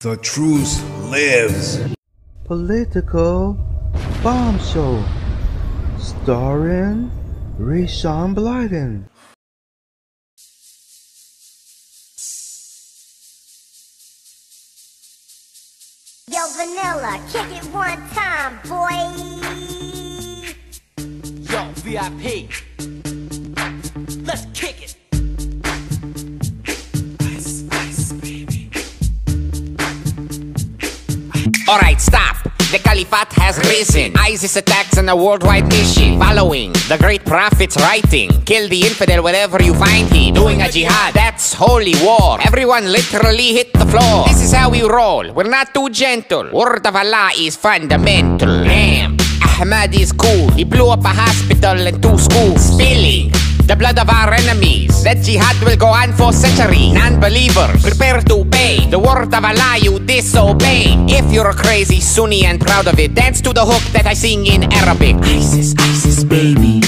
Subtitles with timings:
[0.00, 0.80] The truth
[1.10, 1.80] lives.
[2.44, 3.58] Political
[4.22, 5.02] Bomb Show.
[5.98, 7.10] Starring
[7.58, 9.08] Rayshawn Blyden.
[16.30, 18.94] Yo, Vanilla, kick it one time, boy.
[21.50, 22.48] Yo, VIP.
[24.24, 24.97] Let's kick it.
[31.68, 32.36] Alright, stop.
[32.72, 34.16] The Caliphate has risen.
[34.16, 36.18] ISIS attacks on a worldwide mission.
[36.18, 38.30] Following the great prophet's writing.
[38.46, 40.32] Kill the infidel wherever you find him.
[40.32, 42.38] Doing a jihad, that's holy war.
[42.40, 44.24] Everyone literally hit the floor.
[44.28, 45.30] This is how we roll.
[45.30, 46.50] We're not too gentle.
[46.52, 48.64] Word of Allah is fundamental.
[48.64, 49.18] Damn.
[49.60, 50.48] Ahmad is cool.
[50.52, 52.64] He blew up a hospital and two schools.
[52.64, 53.30] Spilling
[53.68, 55.04] the blood of our enemies.
[55.04, 56.94] That jihad will go on for centuries.
[56.94, 58.88] Non-believers, prepare to pay.
[58.88, 60.96] The word of Allah you disobey.
[61.06, 64.14] If you're a crazy Sunni and proud of it, dance to the hook that I
[64.14, 65.16] sing in Arabic.
[65.22, 66.80] ISIS, ISIS, baby.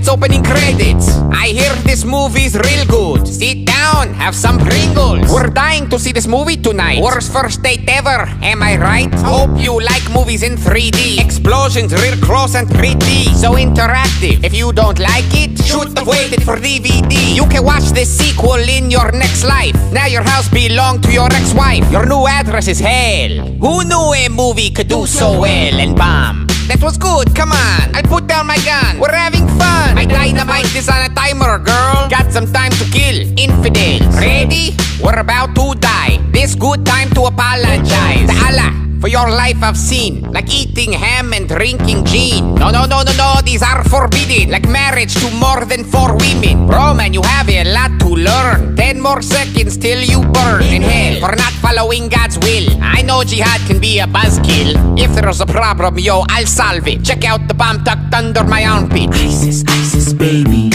[0.00, 1.12] It's opening credits.
[1.30, 3.28] I hear this movie's real good.
[3.28, 5.30] Sit down, have some Pringles.
[5.30, 7.02] We're dying to see this movie tonight.
[7.02, 8.24] Worst first date ever.
[8.40, 9.12] Am I right?
[9.16, 11.20] Hope you like movies in 3D.
[11.20, 13.28] Explosions real close and pretty.
[13.36, 14.42] So interactive.
[14.42, 17.36] If you don't like it, shoot the waited for DVD.
[17.36, 19.76] You can watch this sequel in your next life.
[19.92, 21.84] Now your house belongs to your ex-wife.
[21.92, 23.36] Your new address is hell.
[23.60, 26.49] Who knew a movie could do so well and bomb?
[26.70, 27.96] That was good, come on.
[27.96, 29.00] I'll put down my gun.
[29.00, 29.98] We're having fun.
[29.98, 32.06] My dynamite is on a timer, girl.
[32.08, 34.06] Got some time to kill infidels.
[34.14, 34.76] Ready?
[35.02, 36.22] We're about to die.
[36.30, 38.30] This good time to apologize.
[38.46, 38.89] Allah.
[39.00, 42.54] For your life I've seen, like eating ham and drinking gin.
[42.56, 44.50] No, no, no, no, no, these are forbidden.
[44.50, 46.66] Like marriage to more than four women.
[46.66, 48.76] Bro, man, you have a lot to learn.
[48.76, 52.68] Ten more seconds till you burn in hell for not following God's will.
[52.82, 54.76] I know jihad can be a buzzkill.
[54.98, 57.02] If there's a problem, yo, I'll solve it.
[57.02, 59.08] Check out the bomb tucked under my armpit.
[59.14, 60.70] ISIS, ISIS, baby.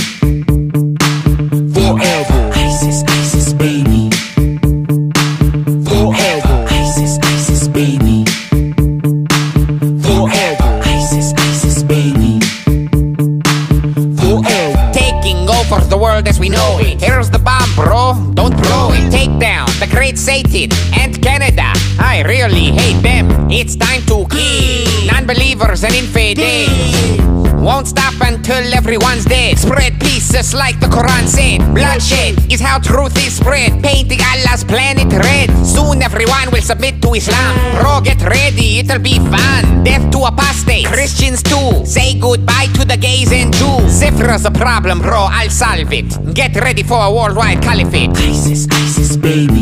[28.45, 29.57] Until everyone's dead.
[29.57, 31.66] Spread pieces like the Quran said.
[31.73, 33.81] Bloodshed is how truth is spread.
[33.81, 35.50] Painting Allah's planet red.
[35.66, 37.55] Soon everyone will submit to Islam.
[37.81, 39.84] Bro, get ready, it'll be fun.
[39.84, 41.85] Death to apostates, Christians too.
[41.85, 44.01] Say goodbye to the gays and Jews.
[44.03, 46.35] If there's a problem, bro, I'll solve it.
[46.35, 48.11] Get ready for a worldwide caliphate.
[48.11, 49.54] ISIS, ISIS, baby.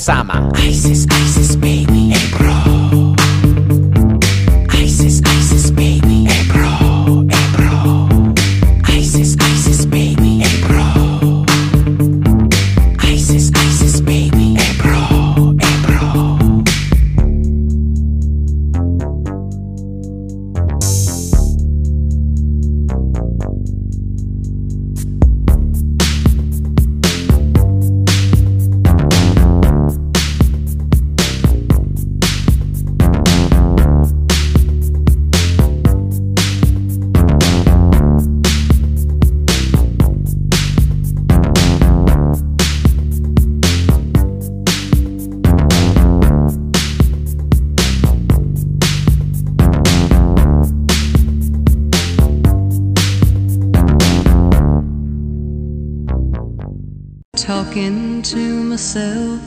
[0.00, 0.48] Osama.
[0.64, 1.59] ISIS, ISIS,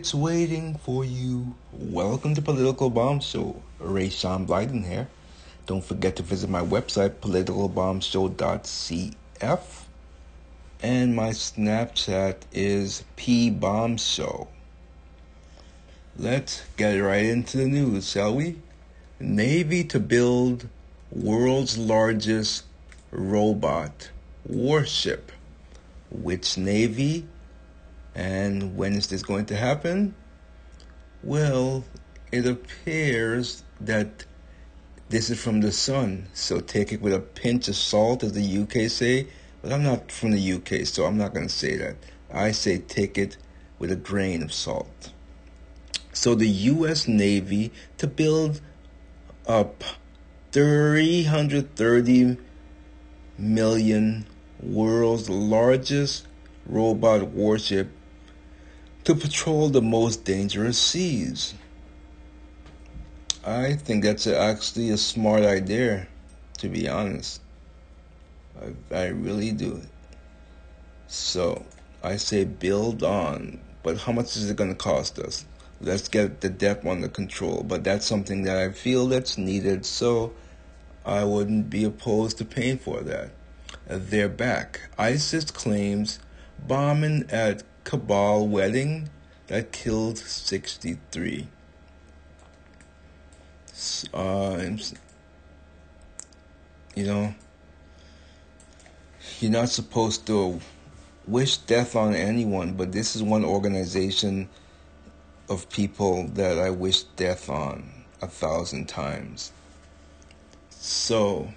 [0.00, 1.54] It's waiting for you.
[1.74, 3.62] Welcome to Political Bomb Show.
[3.78, 5.08] Ray Sean Blyden here.
[5.66, 9.60] Don't forget to visit my website, politicalbombshow.cf.
[10.82, 14.48] And my Snapchat is pbombshow.
[16.16, 18.56] Let's get right into the news, shall we?
[19.18, 20.66] Navy to build
[21.12, 22.64] world's largest
[23.10, 24.08] robot
[24.46, 25.30] warship.
[26.10, 27.26] Which Navy?
[28.14, 30.14] And when is this going to happen?
[31.22, 31.84] Well,
[32.32, 34.24] it appears that
[35.08, 38.58] this is from the sun, so take it with a pinch of salt, as the
[38.62, 39.26] UK say.
[39.62, 41.96] But I'm not from the UK, so I'm not going to say that.
[42.32, 43.36] I say take it
[43.78, 45.12] with a grain of salt.
[46.12, 47.08] So the U.S.
[47.08, 48.60] Navy to build
[49.46, 49.82] up
[50.52, 52.36] 330
[53.38, 54.26] million
[54.62, 56.26] world's largest
[56.66, 57.90] robot warship
[59.04, 61.54] to patrol the most dangerous seas.
[63.44, 66.06] I think that's actually a smart idea,
[66.58, 67.40] to be honest.
[68.60, 69.80] I, I really do.
[71.06, 71.64] So
[72.02, 75.46] I say build on, but how much is it going to cost us?
[75.80, 77.62] Let's get the debt under control.
[77.62, 80.34] But that's something that I feel that's needed, so
[81.06, 83.30] I wouldn't be opposed to paying for that.
[83.86, 84.90] They're back.
[84.98, 86.20] ISIS claims
[86.66, 89.10] bombing at Kabul wedding
[89.46, 91.48] that killed 63.
[94.12, 94.76] Uh,
[96.94, 97.34] you know,
[99.40, 100.60] you're not supposed to
[101.26, 104.48] wish death on anyone, but this is one organization
[105.48, 107.90] of people that I wish death on
[108.20, 109.52] a thousand times.
[110.70, 111.52] So,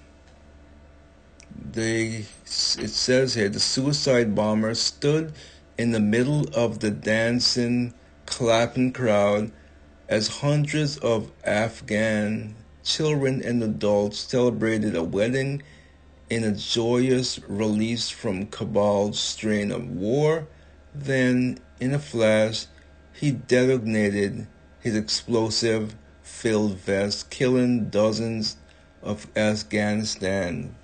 [1.72, 5.34] they it says here the suicide bomber stood
[5.78, 7.94] in the middle of the dancing,
[8.26, 9.52] clapping crowd
[10.08, 15.64] as hundreds of Afghan children and adults celebrated a wedding
[16.30, 20.48] in a joyous release from Kabul's strain of war.
[20.94, 22.68] Then, in a flash,
[23.14, 24.48] he detonated
[24.80, 28.58] his explosive filled vest, killing dozens
[29.02, 30.76] of Afghanistan.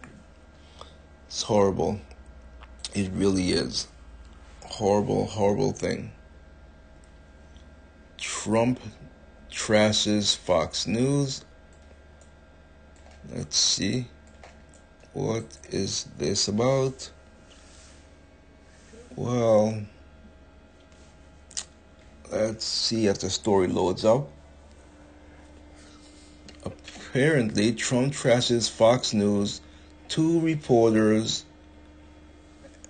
[1.28, 2.00] It's horrible.
[2.94, 3.88] It really is.
[4.80, 6.10] Horrible, horrible thing.
[8.18, 8.80] Trump
[9.52, 11.44] trashes Fox News.
[13.30, 14.08] Let's see.
[15.12, 17.12] What is this about?
[19.18, 19.82] Well,
[22.32, 24.30] let's see if the story loads up.
[26.64, 29.60] Apparently, Trump trashes Fox News.
[30.08, 31.44] Two reporters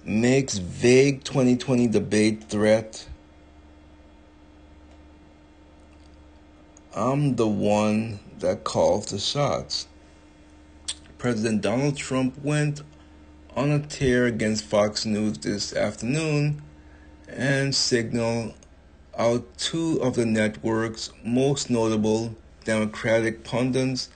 [0.10, 3.08] makes vague 2020 debate threat.
[6.96, 9.88] I'm the one that calls the shots.
[11.20, 12.82] President Donald Trump went
[13.56, 16.64] on a tear against Fox News this afternoon
[17.28, 18.56] and signaled
[19.16, 22.36] out two of the network's most notable
[22.66, 24.10] Democratic pundits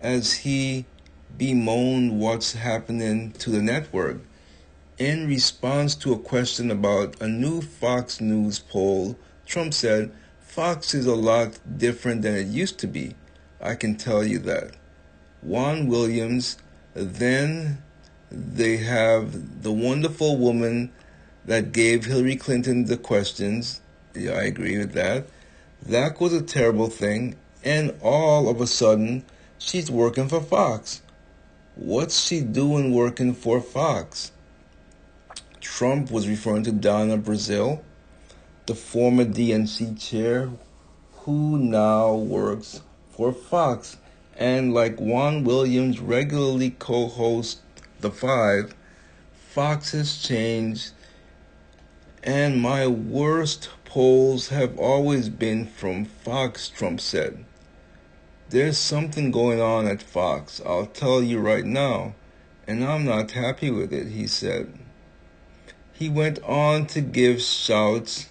[0.00, 0.86] as he
[1.38, 4.18] bemoaned what's happening to the network.
[4.98, 10.10] In response to a question about a new Fox News poll, Trump said,
[10.40, 13.14] Fox is a lot different than it used to be.
[13.60, 14.70] I can tell you that.
[15.42, 16.56] Juan Williams,
[16.94, 17.82] then
[18.30, 20.90] they have the wonderful woman
[21.44, 23.82] that gave Hillary Clinton the questions.
[24.14, 25.26] Yeah, I agree with that.
[25.82, 27.36] That was a terrible thing.
[27.62, 29.26] And all of a sudden,
[29.58, 31.02] she's working for Fox.
[31.74, 34.32] What's she doing working for Fox?
[35.66, 37.82] Trump was referring to Donna Brazile,
[38.64, 40.48] the former DNC chair
[41.12, 42.80] who now works
[43.10, 43.98] for Fox
[44.36, 47.60] and like Juan Williams regularly co hosts
[48.00, 48.74] The Five,
[49.34, 50.92] Fox has changed,
[52.22, 57.44] and my worst polls have always been from Fox, Trump said.
[58.48, 62.14] There's something going on at Fox, I'll tell you right now,
[62.66, 64.85] and I'm not happy with it, he said.
[65.98, 68.28] He went on to give shouts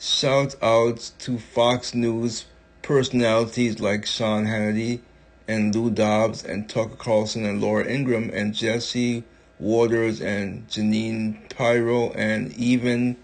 [0.00, 2.46] shout outs to Fox News
[2.82, 4.98] personalities like Sean Hannity
[5.46, 9.22] and Lou Dobbs and Tucker Carlson and Laura Ingraham and Jesse
[9.60, 13.16] Watters and Jeanine Pirro and even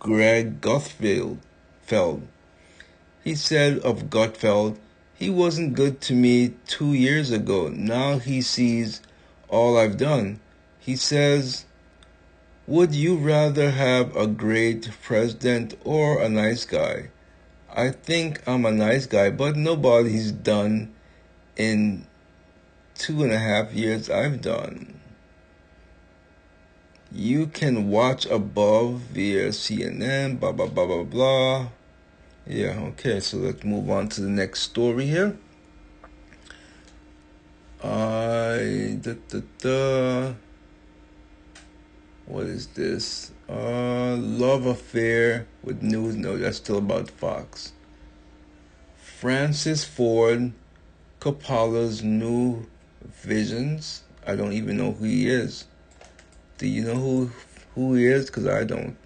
[0.00, 1.38] Greg Gutfeld.
[3.22, 4.76] He said of Gutfeld,
[5.14, 7.68] he wasn't good to me two years ago.
[7.68, 9.02] Now he sees
[9.48, 10.40] all I've done.
[10.80, 11.64] He says
[12.68, 17.08] Would you rather have a great president or a nice guy?
[17.74, 20.94] I think I'm a nice guy, but nobody's done
[21.56, 22.06] in
[22.94, 25.00] two and a half years I've done.
[27.10, 31.68] You can watch above via CNN, blah, blah, blah, blah, blah.
[32.46, 35.38] Yeah, okay, so let's move on to the next story here.
[37.82, 40.34] I, da, da, da.
[42.28, 43.32] What is this?
[43.48, 46.14] Uh, love affair with news.
[46.14, 47.72] No, that's still about Fox.
[48.98, 50.52] Francis Ford
[51.20, 52.66] Coppola's new
[53.02, 54.02] visions.
[54.26, 55.64] I don't even know who he is.
[56.58, 57.30] Do you know who
[57.74, 58.26] who he is?
[58.26, 58.98] Because I don't.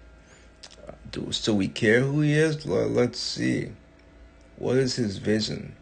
[1.11, 2.65] Do so we care who he is?
[2.65, 3.69] Let's see.
[4.57, 5.77] What is his vision?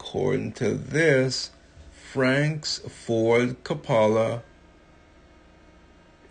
[0.00, 1.52] According to this,
[1.92, 4.42] Francis Ford Coppola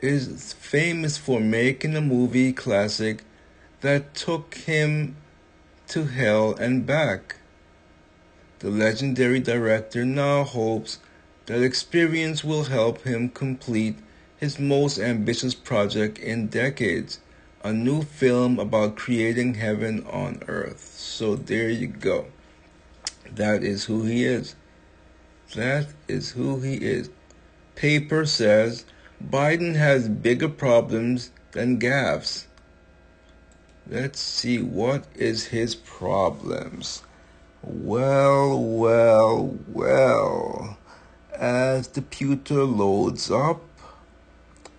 [0.01, 3.23] is famous for making a movie classic
[3.81, 5.15] that took him
[5.87, 7.37] to hell and back.
[8.59, 10.99] The legendary director now hopes
[11.45, 13.97] that experience will help him complete
[14.37, 17.19] his most ambitious project in decades
[17.63, 20.95] a new film about creating heaven on earth.
[20.97, 22.27] So there you go.
[23.29, 24.55] That is who he is.
[25.55, 27.09] That is who he is.
[27.75, 28.85] Paper says
[29.23, 32.45] Biden has bigger problems than gaffes.
[33.89, 37.01] Let's see what is his problems.
[37.63, 40.77] Well, well, well.
[41.33, 43.61] As the pewter loads up,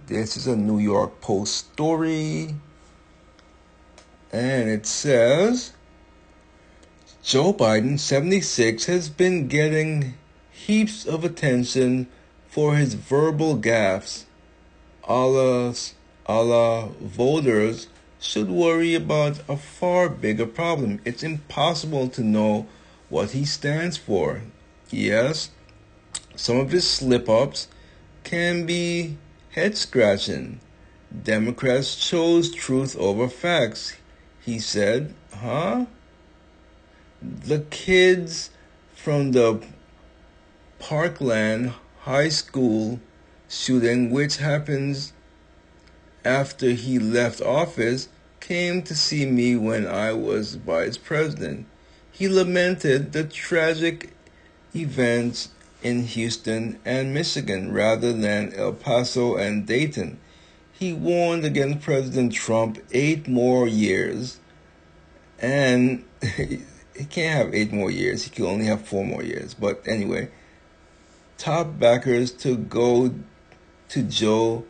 [0.07, 2.54] this is a New York Post story.
[4.33, 5.73] And it says
[7.25, 10.14] Joe Biden, 76, has been getting
[10.52, 12.07] heaps of attention
[12.47, 14.26] for his verbal gaffes
[15.08, 15.94] Allah's
[16.26, 17.88] Allah voters
[18.20, 21.00] should worry about a far bigger problem.
[21.06, 22.66] It's impossible to know
[23.08, 24.42] what he stands for.
[24.90, 25.50] Yes,
[26.36, 27.68] some of his slip ups
[28.22, 29.16] can be
[29.52, 30.60] head scratching.
[31.22, 33.96] Democrats chose truth over facts,
[34.44, 35.14] he said.
[35.34, 35.86] Huh?
[37.22, 38.50] The kids
[38.94, 39.62] from the
[40.78, 43.00] Parkland High School
[43.49, 45.12] shooting, which happens
[46.25, 48.09] after he left office,
[48.40, 51.67] came to see me when I was vice president.
[52.11, 54.11] He lamented the tragic
[54.75, 55.49] events
[55.83, 60.19] in Houston and Michigan rather than El Paso and Dayton.
[60.73, 64.38] He warned against President Trump eight more years,
[65.40, 68.25] and he can't have eight more years.
[68.25, 69.55] He can only have four more years.
[69.55, 70.31] But anyway,
[71.37, 73.14] top backers to go
[73.90, 74.64] to Joe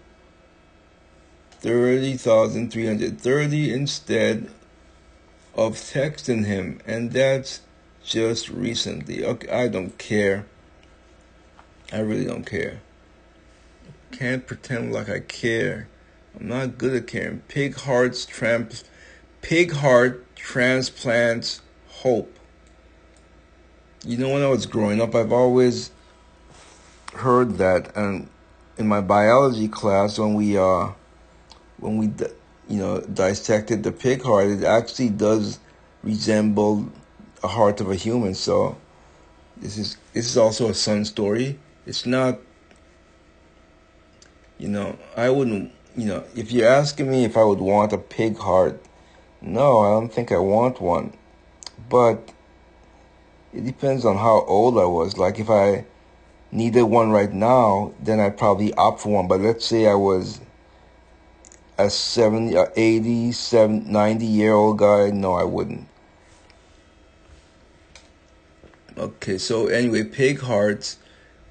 [1.60, 4.50] 30,330 instead
[5.54, 7.60] of texting him, and that's
[8.04, 9.24] just recently.
[9.24, 10.46] Okay, I don't care.
[11.92, 12.80] I really don't care.
[14.12, 15.88] Can't pretend like I care.
[16.38, 17.40] I'm not good at caring.
[17.48, 18.72] Pig hearts tramp
[19.42, 22.38] pig heart transplants hope.
[24.04, 25.90] You know when I was growing up I've always
[27.14, 28.28] heard that and
[28.78, 30.90] in my biology class when we uh
[31.78, 32.06] when we
[32.68, 35.58] you know dissected the pig heart it actually does
[36.02, 36.90] resemble
[37.42, 38.34] a heart of a human.
[38.34, 38.76] So
[39.56, 41.58] this is this is also a Sun story.
[41.86, 42.38] It's not
[44.58, 47.98] you know i wouldn't you know if you're asking me if i would want a
[47.98, 48.82] pig heart
[49.40, 51.12] no i don't think i want one.
[51.88, 52.32] But
[53.54, 55.16] it depends on how old i was.
[55.16, 55.84] Like if i
[56.50, 59.28] needed one right now, then I'd probably opt for one.
[59.28, 60.40] But let's say I was
[61.78, 65.88] a 70, 80, 70, 90 year old guy, no, I wouldn't.
[68.96, 70.98] Okay, so anyway, pig hearts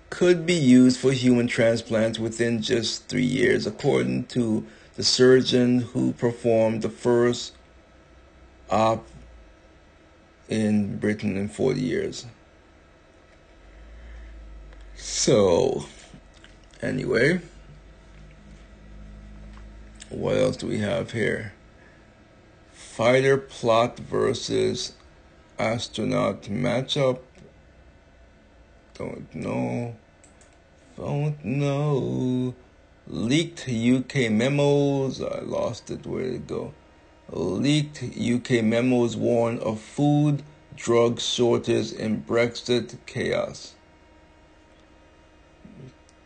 [0.10, 6.12] could be used for human transplants within just three years, according to the surgeon who
[6.14, 7.54] performed the first
[8.70, 9.06] op
[10.50, 12.26] in Britain in 40 years.
[15.00, 15.86] So,
[16.82, 17.40] anyway,
[20.10, 21.54] what else do we have here?
[22.72, 24.94] Fighter plot versus
[25.60, 27.20] astronaut matchup.
[28.96, 29.96] Don't know.
[30.98, 32.56] Don't know.
[33.06, 35.22] Leaked UK memos.
[35.22, 36.08] I lost it.
[36.08, 36.74] Where did it go?
[37.30, 40.42] Leaked UK memos warn of food,
[40.76, 43.76] drug shortage, and Brexit chaos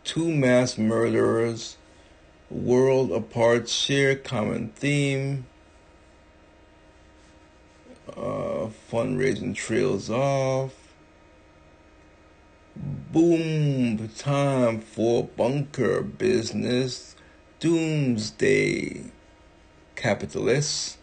[0.04, 1.76] two mass murderers
[2.50, 5.46] world apart, share common theme.
[8.08, 10.72] Uh, fundraising trails off.
[12.76, 14.08] Boom!
[14.16, 17.16] Time for bunker business.
[17.60, 19.04] Doomsday
[19.94, 20.98] capitalists.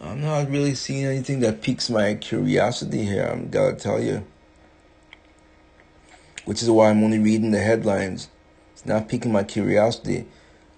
[0.00, 4.24] I'm not really seeing anything that piques my curiosity here, I'm gotta tell you.
[6.46, 8.28] Which is why I'm only reading the headlines.
[8.72, 10.26] It's not piquing my curiosity,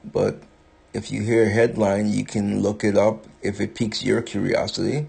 [0.04, 0.42] but
[0.94, 5.06] if you hear a headline, you can look it up if it piques your curiosity.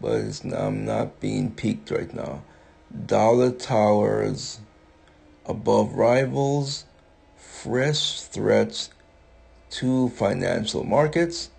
[0.00, 2.42] But not, I'm not being piqued right now.
[3.06, 4.58] Dollar towers
[5.46, 6.84] above rivals,
[7.36, 8.90] fresh threats
[9.70, 11.50] to financial markets.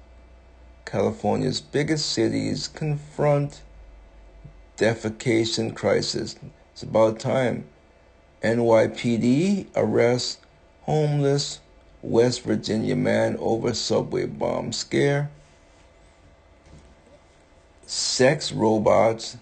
[0.85, 3.61] California's biggest cities confront
[4.75, 6.35] defecation crisis.
[6.73, 7.65] It's about time.
[8.43, 10.39] NYPD arrests
[10.83, 11.59] homeless
[12.01, 15.29] West Virginia man over subway bomb scare.
[17.85, 19.37] Sex robots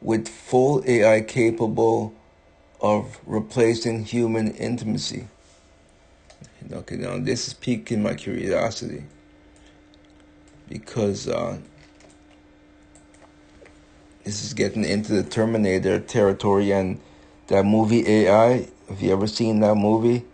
[0.00, 2.14] with full AI capable
[2.80, 5.28] of replacing human intimacy.
[6.70, 9.04] Okay, now this is piquing my curiosity
[10.68, 11.58] because uh,
[14.24, 17.00] this is getting into the Terminator territory and
[17.48, 18.68] that movie AI.
[18.88, 20.24] Have you ever seen that movie?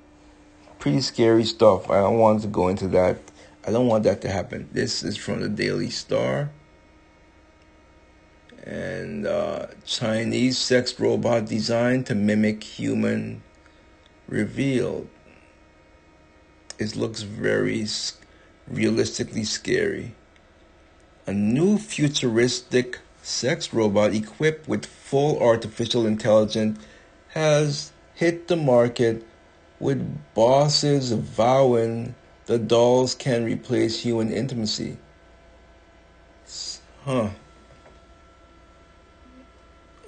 [0.78, 1.90] Pretty scary stuff.
[1.90, 3.18] I don't want to go into that.
[3.66, 4.68] I don't want that to happen.
[4.73, 6.50] This is from the Daily Star.
[8.62, 13.42] And uh, Chinese sex robot designed to mimic human
[14.28, 15.09] revealed.
[16.78, 17.87] It looks very
[18.66, 20.14] realistically scary.
[21.26, 26.78] A new futuristic sex robot equipped with full artificial intelligence
[27.35, 29.27] has hit the market
[29.81, 32.14] with bosses vowing
[32.47, 34.99] the dolls can replace human intimacy.
[37.05, 37.31] Huh.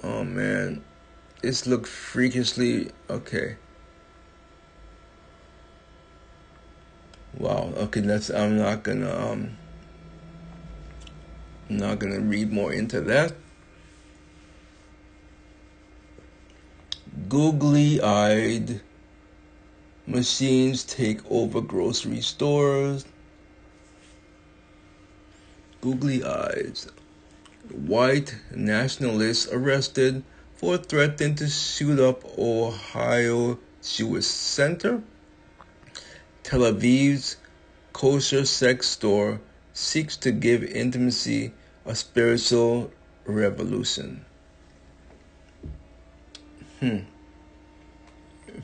[0.03, 0.83] Oh man.
[1.41, 3.57] This looks freakishly okay.
[7.37, 7.73] Wow.
[7.75, 9.57] Okay, that's I'm not gonna um
[11.69, 13.33] I'm not gonna read more into that.
[17.29, 18.79] Googly eyed
[20.05, 23.05] machines take over grocery stores.
[25.81, 26.87] Googly eyes.
[27.69, 30.23] White nationalists arrested
[30.55, 35.01] for threatening to shoot up Ohio Jewish Center.
[36.43, 37.37] Tel Aviv's
[37.93, 39.41] kosher sex store
[39.73, 41.51] seeks to give intimacy
[41.83, 42.91] a spiritual
[43.25, 44.23] revolution.
[46.79, 46.99] Hmm.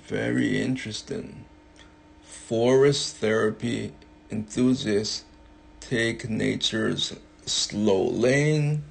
[0.07, 1.45] Very interesting.
[2.23, 3.93] Forest therapy
[4.29, 5.23] enthusiasts
[5.79, 8.83] take nature's slow lane.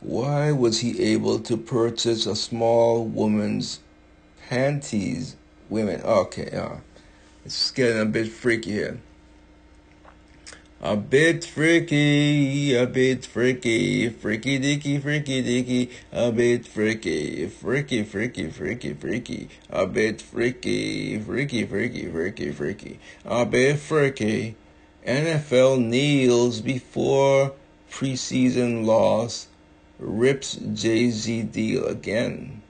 [0.00, 3.80] Why was he able to purchase a small woman's
[4.48, 5.36] panties?
[5.70, 6.80] Women, okay, yeah.
[7.44, 9.00] It's getting a bit freaky here.
[10.84, 18.50] A bit freaky, a bit freaky, freaky dicky, freaky dicky, a bit freaky, freaky, freaky,
[18.50, 24.56] freaky, freaky, a bit freaky, freaky, freaky, freaky, freaky, a bit freaky.
[25.06, 27.52] NFL kneels before
[27.88, 29.46] preseason loss,
[30.00, 32.60] rips Jay Z deal again.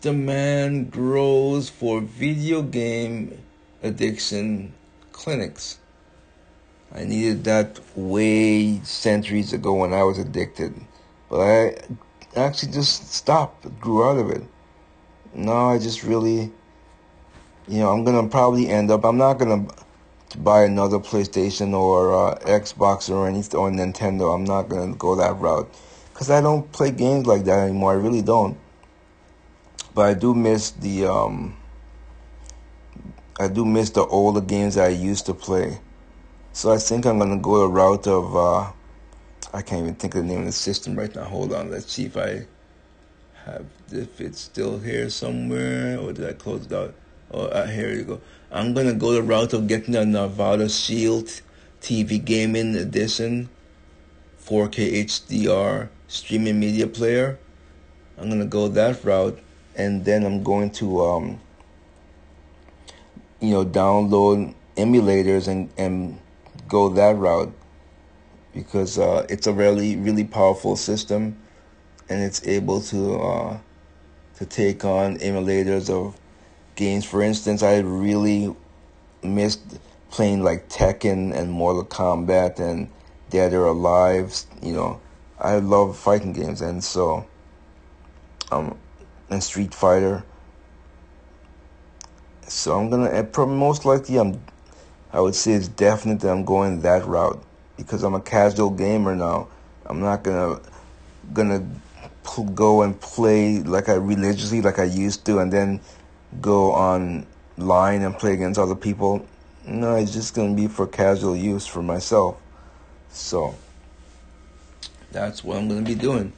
[0.00, 3.45] Demand grows for video game
[3.82, 4.72] addiction
[5.12, 5.78] clinics.
[6.92, 10.74] I needed that way centuries ago when I was addicted.
[11.28, 11.74] But I
[12.36, 14.42] actually just stopped, grew out of it.
[15.34, 16.52] Now I just really,
[17.68, 19.38] you know, I'm to probably end up, I'm not
[20.30, 24.34] to buy another PlayStation or uh, Xbox or anything, or Nintendo.
[24.34, 25.68] I'm not to go that route.
[26.12, 27.92] Because I don't play games like that anymore.
[27.92, 28.56] I really don't.
[29.94, 31.56] But I do miss the, um,
[33.38, 35.78] I do miss the older games I used to play.
[36.54, 38.72] So I think I'm gonna go the route of uh,
[39.52, 41.24] I can't even think of the name of the system right now.
[41.24, 42.46] Hold on, let's see if I
[43.44, 46.94] have if it's still here somewhere or did I close it out?
[47.30, 48.20] Oh, uh, here you go.
[48.50, 51.42] I'm gonna go the route of getting a Nvidia Shield
[51.82, 53.50] TV gaming edition,
[54.42, 57.38] 4K HDR streaming media player.
[58.16, 59.38] I'm gonna go that route
[59.74, 61.40] and then I'm going to um,
[63.40, 66.18] you know download emulators and and
[66.68, 67.52] go that route
[68.54, 71.36] because uh, it's a really really powerful system
[72.08, 73.58] and it's able to uh,
[74.36, 76.18] to take on emulators of
[76.74, 77.04] games.
[77.04, 78.54] For instance, I really
[79.22, 79.78] missed
[80.10, 82.88] playing like Tekken and Mortal Kombat and
[83.30, 84.34] Dead or Alive.
[84.62, 85.00] You know,
[85.38, 87.26] I love fighting games, and so
[88.52, 88.78] um,
[89.30, 90.24] and Street Fighter.
[92.48, 94.40] So I'm gonna probably most likely I'm
[95.12, 97.42] I would say it's definite that I'm going that route
[97.76, 99.48] because I'm a casual gamer now.
[99.86, 100.60] I'm not gonna
[101.32, 101.66] gonna
[102.54, 105.80] go and play like I religiously like I used to, and then
[106.40, 109.26] go online and play against other people.
[109.66, 112.36] No, it's just gonna be for casual use for myself.
[113.10, 113.54] So
[115.12, 116.32] that's what I'm gonna be doing.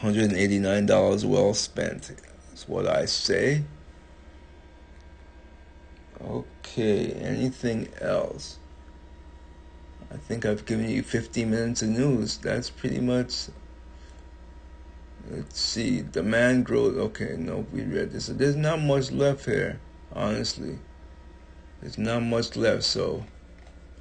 [0.00, 2.12] $189 well spent
[2.54, 3.64] is what I say.
[6.22, 8.58] Okay, anything else?
[10.12, 12.38] I think I've given you 15 minutes of news.
[12.38, 13.48] That's pretty much.
[15.30, 16.02] Let's see.
[16.02, 16.96] Demand growth.
[16.96, 18.26] Okay, no, we read this.
[18.26, 19.80] There's not much left here,
[20.12, 20.78] honestly.
[21.80, 23.24] There's not much left, so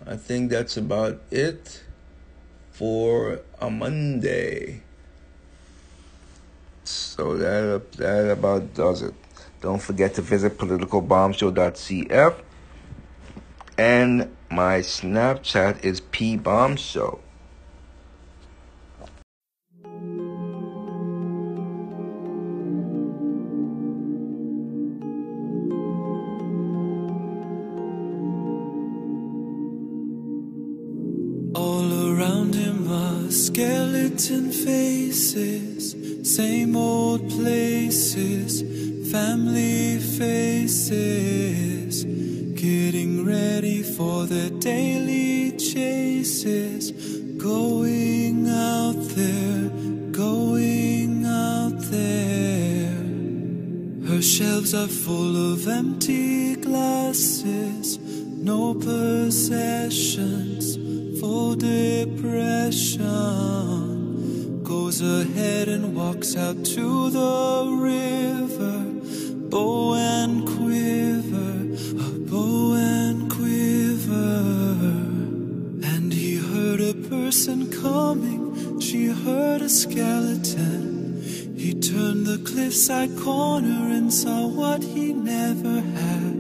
[0.06, 1.84] I think that's about it
[2.72, 4.82] for a Monday.
[6.84, 9.14] So that that about does it.
[9.62, 12.36] Don't forget to visit politicalbombshow.cf
[13.78, 17.20] and my Snapchat is pbombshow.
[31.56, 38.62] All around him are skeleton faces, same old places,
[39.12, 42.04] family faces,
[42.54, 46.92] getting ready for their daily chases,
[47.38, 49.70] going out there,
[50.12, 52.94] going out there.
[54.10, 60.78] Her shelves are full of empty glasses, no possessions,
[61.20, 63.04] full depression.
[64.64, 68.69] Goes ahead and walks out to the river,
[69.50, 71.54] bow and quiver,
[72.06, 74.20] a bow and quiver.
[75.92, 81.24] And he heard a person coming, she heard a skeleton.
[81.58, 86.36] He turned the cliffside corner and saw what he never had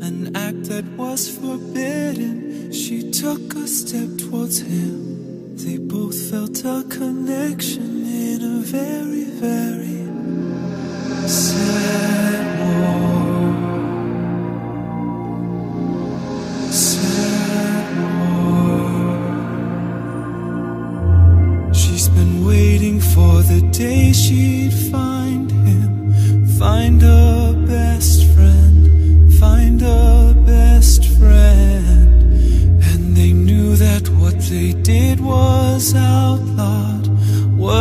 [0.00, 2.72] an act that was forbidden.
[2.72, 5.56] She took a step towards him.
[5.56, 9.07] They both felt a connection in a very, very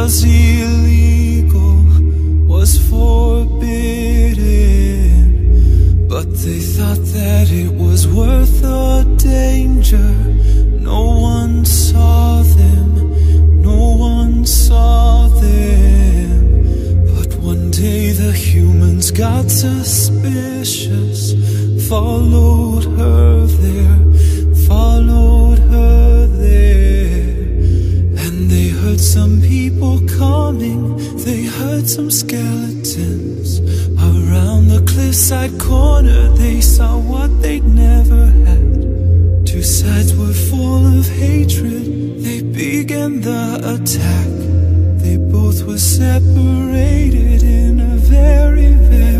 [0.07, 1.83] was illegal,
[2.47, 3.67] was forbidden.
[6.07, 10.09] But they thought that it was worth the danger.
[10.79, 11.01] No
[11.35, 12.89] one saw them,
[13.61, 16.63] no one saw them.
[17.13, 21.33] But one day the humans got suspicious,
[21.89, 24.06] followed her there,
[31.87, 33.61] some skeletons.
[33.97, 39.45] Around the cliffside corner, they saw what they'd never had.
[39.47, 43.43] Two sides were full of hatred, they began the
[43.75, 44.27] attack.
[45.01, 49.16] They both were separated in a very, very